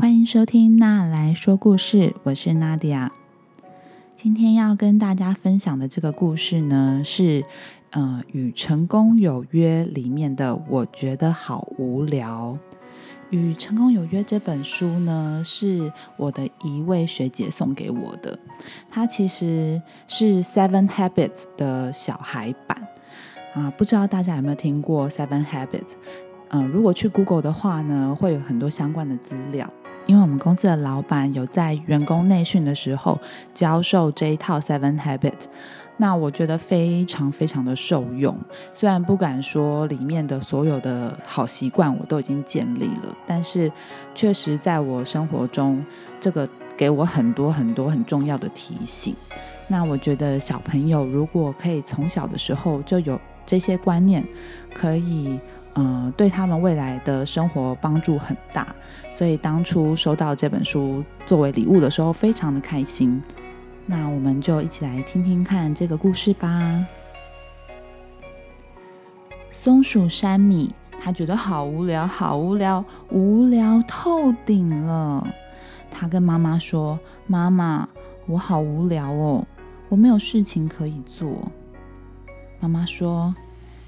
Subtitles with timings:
[0.00, 3.10] 欢迎收听娜来说故事，我是 Nadia。
[4.14, 7.44] 今天要跟大家分享的这个故事呢，是
[7.90, 10.54] 呃《与成功有约》里面的。
[10.68, 12.56] 我觉得好无聊。
[13.36, 18.38] 《与成功有约》这本书呢，是我的一位学姐送给我的。
[18.88, 22.86] 它其实是 Seven Habits 的小孩版
[23.52, 25.94] 啊，不知道大家有没有听过 Seven Habits？
[26.50, 29.70] 嗯，如果去 Google 的话呢，会有很多相关的资料。
[30.08, 33.20] 因为我们公司的老板有在员工内训的时候
[33.52, 35.34] 教授这一套 Seven Habit，
[35.98, 38.34] 那我觉得非常非常的受用。
[38.72, 43.70] 虽然不敢说里面的所有的好习惯我都已经建立了，但是
[44.14, 45.84] 确实在我生活中，
[46.18, 49.14] 这个给我很多很多很重要的提醒。
[49.66, 54.24] 那我觉得小朋友如果可以从小的时候就有这些观念，
[54.72, 55.38] 可以。
[55.80, 58.74] 嗯，对他们未来的生活帮助很大，
[59.12, 63.22] 所以当初收到这本书作为礼物的时候，非常的开心。
[63.86, 66.84] 那我们就一起来听听看这个故事吧。
[69.52, 75.24] 松鼠山米，他觉得好无聊，好无聊，无聊透顶了。
[75.92, 77.88] 他跟妈妈说：“妈妈，
[78.26, 79.46] 我好无聊哦，
[79.88, 81.48] 我没有事情可以做。”
[82.58, 83.32] 妈妈说：“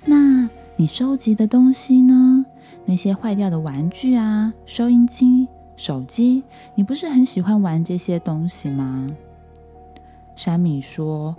[0.06, 0.40] 那。”
[0.81, 2.47] 你收集的东西呢？
[2.86, 6.42] 那些坏掉的玩具啊，收音机、手机，
[6.75, 9.06] 你不是很喜欢玩这些东西吗？
[10.34, 11.37] 山米说：“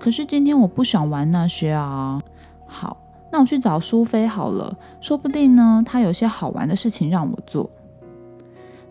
[0.00, 2.22] 可是今天我不想玩那些啊。”
[2.64, 2.96] 好，
[3.30, 7.68] 那我去找苏菲好了，说不定呢，她有些好玩的事情让我做。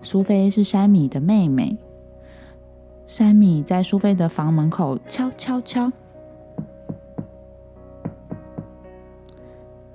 [0.03, 1.75] 苏菲是山米的妹妹。
[3.07, 5.91] 山米在苏菲的房门口敲敲敲。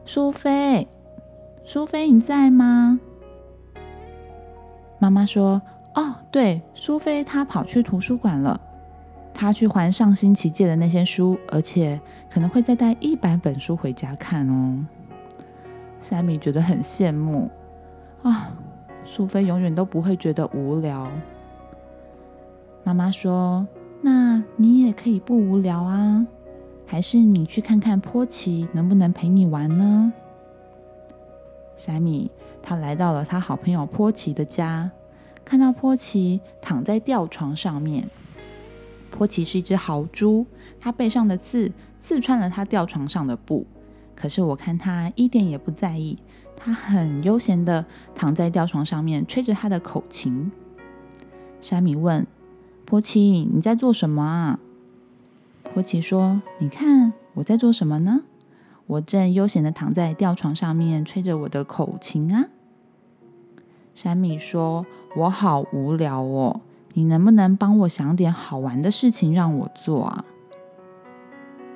[0.06, 0.86] 苏菲，
[1.64, 3.00] 苏菲，你在吗？
[4.98, 5.62] 妈妈说
[5.96, 8.60] ：“哦，对，苏菲她跑去图书馆了，
[9.32, 11.98] 她去还上星期借的那些书，而且
[12.30, 14.84] 可能会再带一百本书回家看哦。”
[16.02, 17.50] 山米觉得很羡慕
[18.22, 18.52] 啊，
[19.06, 21.10] 苏菲永远都不会觉得无聊。
[22.82, 23.66] 妈妈说
[24.02, 26.26] ：“那你也可以不无聊啊。”
[26.94, 30.12] 还是你去看看波奇能不能陪你玩呢？
[31.76, 32.30] 山米
[32.62, 34.88] 他来到了他好朋友波奇的家，
[35.44, 38.08] 看到波奇躺在吊床上面。
[39.10, 40.46] 波奇是一只豪猪，
[40.78, 43.66] 它背上的刺刺穿了他吊床上的布，
[44.14, 46.16] 可是我看他一点也不在意，
[46.56, 47.84] 他很悠闲的
[48.14, 50.52] 躺在吊床上面，吹着他的口琴。
[51.60, 52.24] 山米问
[52.84, 54.60] 波奇：“你在做什么啊？”
[55.74, 58.20] 波奇说：“你看我在做什么呢？
[58.86, 62.46] 我正悠闲的躺在吊床上面，吹着我的口琴啊。”
[63.92, 64.86] 山米说
[65.18, 66.60] ：“我好无聊哦，
[66.92, 70.24] 你能不能帮我想点好玩的事情让我做啊？”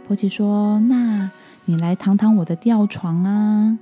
[0.06, 1.32] 波奇说：“那
[1.64, 3.80] 你来躺躺我的吊床啊。”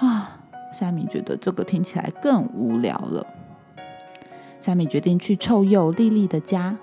[0.00, 0.40] 啊，
[0.72, 3.26] 山米觉得这个听起来更无聊了。
[4.60, 6.78] 山米决定去臭鼬莉莉的家。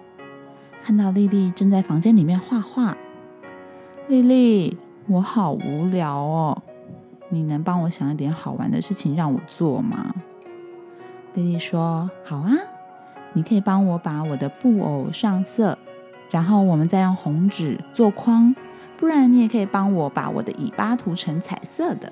[0.81, 2.97] 看到丽丽正在房间里面画画，
[4.07, 6.63] 丽丽，我好无聊哦，
[7.29, 10.15] 你能帮我想一点好玩的事情让我做吗？
[11.35, 12.51] 丽丽说：“好啊，
[13.33, 15.77] 你可以帮我把我的布偶上色，
[16.31, 18.55] 然后我们再用红纸做框，
[18.97, 22.11] 不然你也可以帮我把我的尾巴涂成彩色的。”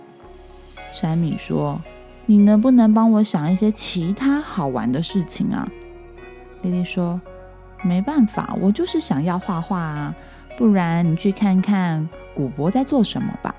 [0.94, 1.82] 山米说
[2.28, 5.68] ：“你能不能帮我想一些其他好玩的事情啊？”
[6.62, 7.20] 丽丽说。
[7.84, 10.16] 没办法，我就是想要画画啊！
[10.58, 13.54] 不然你去看看古博在做什么吧。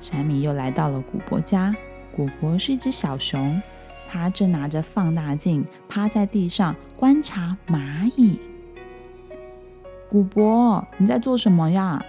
[0.00, 1.74] 山米又来到了古博家，
[2.12, 3.60] 古博是一只小熊，
[4.08, 8.38] 它正拿着放大镜趴在地上观察蚂蚁。
[10.10, 12.04] 古博，你在做什么呀？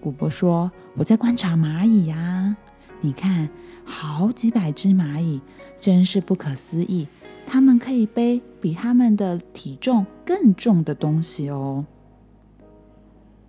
[0.00, 2.56] 古博说：“我在观察蚂蚁呀，
[3.00, 3.48] 你看，
[3.84, 5.40] 好几百只蚂蚁，
[5.76, 7.06] 真是不可思议。”
[7.46, 11.84] 他们可以背比他们的体重更重的东西哦。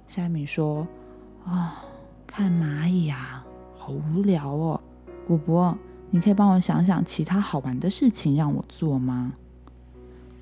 [0.08, 0.88] 夏米说
[1.46, 1.84] ：“啊，
[2.28, 3.44] 看蚂蚁啊，
[3.76, 4.80] 好无聊哦。
[5.26, 5.78] 古博，
[6.10, 9.34] 你可以帮我想想其他好玩的事情让我做吗？”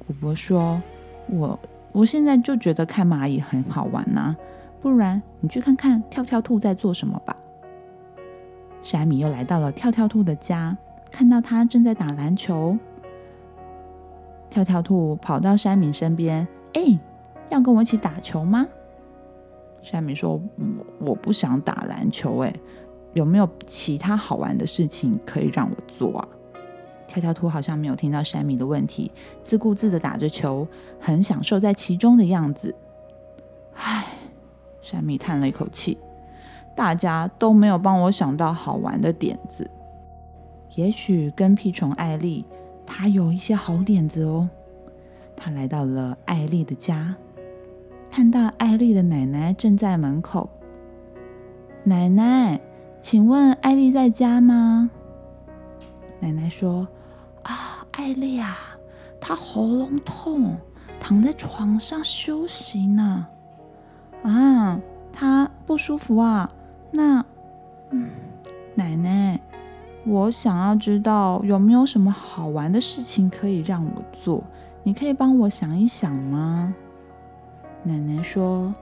[0.05, 0.81] 古博说
[1.29, 1.59] ：“我
[1.91, 4.35] 我现在就觉得看蚂蚁很好玩呐，
[4.81, 7.37] 不然你去看看跳跳兔在做什么吧。”
[8.83, 10.75] 夏米又来到了跳跳兔的家，
[11.11, 12.75] 看到他正在打篮球。
[14.51, 16.99] 跳跳兔跑到山米身边，哎，
[17.49, 18.67] 要跟我一起打球吗？
[19.81, 20.33] 山米说
[20.99, 22.53] ：“我我不想打篮球，哎，
[23.13, 26.27] 有没有其他好玩的事情可以让我做啊？
[27.07, 29.09] 跳跳兔好像没有听到山米的问题，
[29.41, 30.67] 自顾自的打着球，
[30.99, 32.75] 很享受在其中的样子。
[33.75, 34.05] 唉，
[34.81, 35.97] 山米叹了一口气，
[36.75, 39.71] 大家都没有帮我想到好玩的点子。
[40.75, 42.45] 也许跟屁虫艾丽，
[42.93, 44.49] 他有一些好点子哦。
[45.35, 47.15] 他来到了艾丽的家，
[48.11, 50.49] 看到艾丽的奶奶正在门口。
[51.85, 52.59] 奶奶，
[52.99, 54.91] 请问艾丽在家吗？
[56.19, 56.85] 奶奶说。
[57.43, 58.55] 啊，艾丽啊，
[59.19, 60.55] 她喉咙痛，
[60.99, 63.25] 躺在床上休息呢。
[64.21, 64.79] 啊，
[65.11, 66.51] 她不舒服啊。
[66.91, 67.25] 那，
[67.89, 68.09] 嗯，
[68.75, 69.39] 奶奶，
[70.05, 74.43] 我想要知道有没有什么好玩的事情可以让我做？
[74.83, 76.73] 你可以帮我想一想吗？
[77.83, 78.73] 奶奶说：“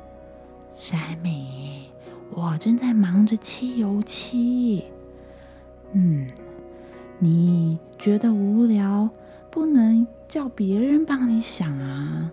[0.77, 1.89] 山米，
[2.31, 4.83] 我正在忙着漆油漆。”
[5.94, 6.27] 嗯。
[7.22, 9.10] 你觉得无聊，
[9.51, 12.31] 不能叫别人帮你想啊！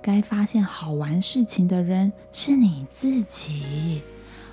[0.00, 4.02] 该发现好玩事情的人是你自己，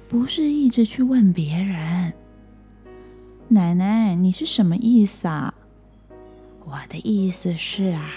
[0.07, 2.11] 不是一直去问别人。
[3.53, 5.53] 奶奶，你是什么意思啊？
[6.63, 8.09] 我的意思是啊，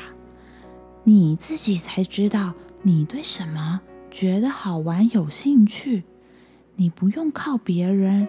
[1.02, 3.80] 你自己才知道你对什么
[4.12, 6.04] 觉得好玩、有兴趣，
[6.76, 8.28] 你不用靠别人。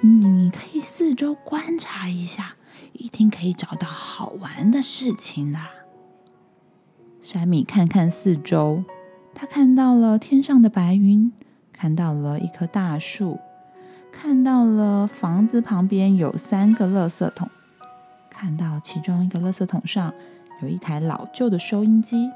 [0.00, 2.56] 你可以四周观察一下，
[2.94, 5.58] 一定可以找到好玩的事情的。
[7.20, 8.82] 山米看看四周，
[9.34, 11.30] 他看到了天上的白云，
[11.70, 13.38] 看到了一棵大树，
[14.18, 17.50] 看到了房子旁边有三个垃圾桶，
[18.30, 20.12] 看到其中一个垃圾桶上
[20.62, 22.30] 有一台老旧的收音机，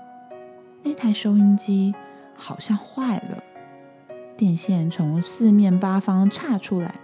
[0.82, 1.94] 那台收音机
[2.36, 3.42] 好像坏了，
[4.36, 6.94] 电线从四面八方插出来。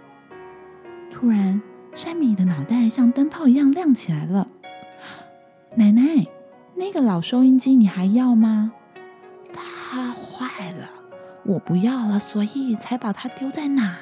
[1.11, 1.59] 突然，
[1.95, 4.47] 山米的脑袋像灯泡一样亮起来了。
[5.73, 6.27] 奶奶，
[6.75, 8.71] 那个老收音机你还要吗？
[9.51, 10.87] 它坏了，
[11.43, 13.97] 我不要了，所以才把它丢在那。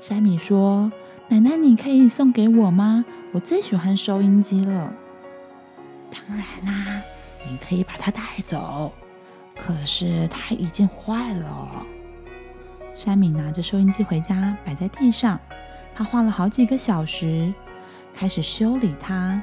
[0.00, 0.90] 山米说
[1.28, 3.04] ：“奶奶，你可以送给我吗？
[3.32, 4.90] 我最喜欢收音机了。”
[6.10, 7.02] 当然啦，
[7.46, 8.90] 你可以把它带走。
[9.58, 11.84] 可是它已经坏了。
[12.94, 15.38] 山米拿着收音机回家，摆在地上。
[15.94, 17.52] 他花了好几个小时
[18.14, 19.42] 开始修理它，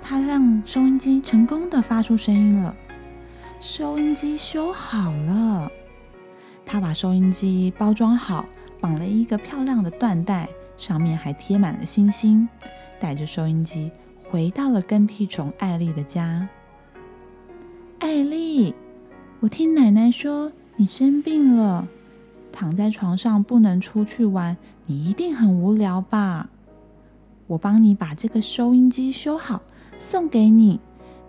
[0.00, 2.72] 他让收音机成功的发出声音了。
[3.58, 5.68] 收音机修好了，
[6.64, 8.44] 他把收音机包装好，
[8.82, 12.48] 绑了一个漂亮的缎带，上面还贴满了星星。
[12.98, 13.92] 带着收音机
[14.28, 16.48] 回到了跟屁虫艾丽的家。
[18.00, 18.74] 艾丽，
[19.38, 21.86] 我听奶奶说你生病了。
[22.50, 24.56] 躺在床上不能出去玩，
[24.86, 26.50] 你一定很无聊吧？
[27.46, 29.62] 我帮你把这个收音机修好，
[30.00, 30.80] 送给你。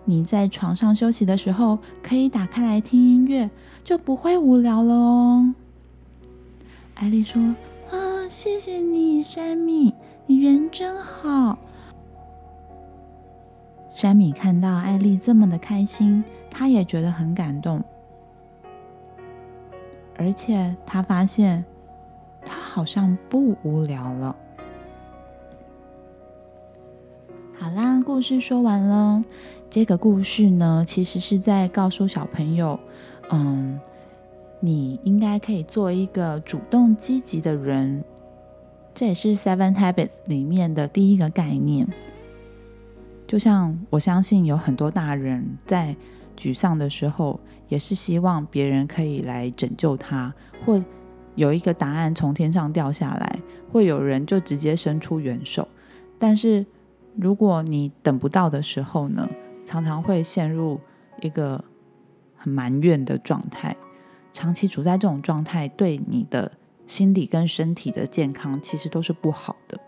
[0.04, 3.48] 你在床上休息的时候，可以打开来听音乐，
[3.84, 5.54] 就不会无聊了哦。
[6.94, 7.42] 艾丽说
[7.90, 9.94] ：“啊，谢谢你，山米，
[10.26, 11.58] 你人真好。”
[13.94, 17.82] 山米看到艾丽这么的开心，他也觉得很感动。
[20.16, 21.64] 而且他发现，
[22.44, 24.36] 他好像不无聊了。
[27.56, 29.24] 好啦，故事说完了。
[29.68, 32.78] 这个故事呢，其实是在告诉小朋友，
[33.30, 33.80] 嗯，
[34.64, 38.02] 你应该可以做一个主动积极的人。
[38.94, 41.86] 这也是 Seven Habits 里面的第一个概念。
[43.26, 45.94] 就像我相信有很多大人在
[46.36, 47.38] 沮丧的时候。
[47.66, 50.32] 也是希望别人可以来拯救他，
[50.64, 50.80] 或
[51.34, 53.38] 有一个答案从天上掉下来，
[53.72, 55.66] 会有人就直接伸出援手。
[56.18, 56.64] 但是
[57.16, 59.26] 如果你等不到的时候呢，
[59.64, 60.78] 常常会陷入
[61.22, 61.64] 一个
[62.36, 63.74] 很埋怨的状态。
[64.34, 66.52] 长期处在这种状态，对你的
[66.86, 69.80] 心理跟身体的健康其实都是不好的。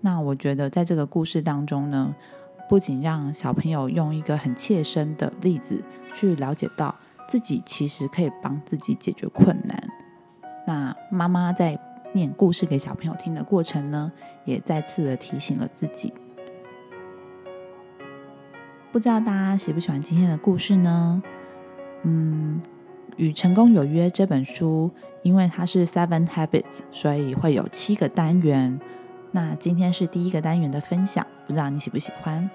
[0.00, 2.12] 那我觉得在这个故事当中呢，
[2.68, 6.96] 不仅让小朋友用一个很切身的例子去了解到。
[7.28, 9.88] 自己其实可以帮自己解决困难。
[10.66, 11.78] 那妈妈在
[12.12, 14.12] 念故事给小朋友听的过程呢，
[14.44, 16.12] 也再次的提醒了自己。
[18.90, 21.22] 不知道大家喜不喜欢今天的故事呢？
[22.02, 22.60] 嗯，
[23.16, 24.90] 《与成功有约》这本书，
[25.22, 28.80] 因为它是 Seven Habits，所以会有七个单元。
[29.30, 32.48] 那今天是第一个单元的分享，不知道你喜不喜欢？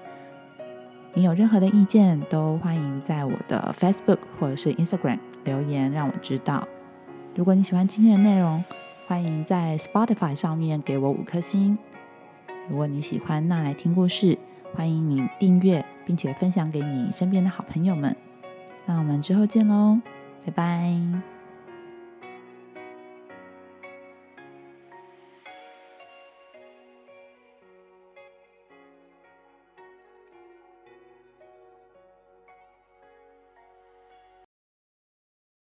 [1.14, 6.66] 你有任何的意见，都欢迎在我的 Facebook 或者是 Instagram 留言，让我知道。
[7.34, 8.62] 如果你喜欢今天的内容，
[9.06, 11.78] 欢迎在 Spotify 上面给我五颗星。
[12.68, 14.38] 如果你喜欢那来听故事，
[14.74, 18.14] 欢迎你订阅，并且分享给你身边的好朋友们。
[18.84, 19.98] 那我们之后见喽，
[20.50, 21.37] 拜拜。